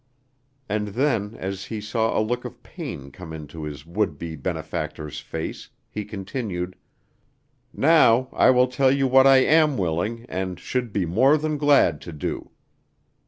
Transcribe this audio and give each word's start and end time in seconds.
And 0.67 0.87
then, 0.87 1.35
as 1.35 1.65
he 1.65 1.79
saw 1.79 2.17
a 2.19 2.25
look 2.25 2.43
of 2.43 2.63
pain 2.63 3.11
come 3.11 3.31
into 3.31 3.65
his 3.65 3.85
would 3.85 4.17
be 4.17 4.35
benefactor's 4.35 5.19
face, 5.19 5.69
he 5.91 6.05
continued: 6.05 6.75
"Now, 7.71 8.27
I 8.33 8.49
will 8.49 8.65
tell 8.65 8.89
you 8.91 9.07
what 9.07 9.27
I 9.27 9.37
am 9.45 9.77
willing, 9.77 10.25
and 10.27 10.59
should 10.59 10.91
be 10.91 11.05
more 11.05 11.37
than 11.37 11.55
glad 11.59 12.01
to 12.01 12.11
do. 12.11 12.49